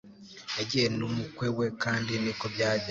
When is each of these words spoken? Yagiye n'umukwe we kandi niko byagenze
Yagiye 0.57 0.85
n'umukwe 0.97 1.47
we 1.57 1.65
kandi 1.83 2.11
niko 2.23 2.45
byagenze 2.53 2.79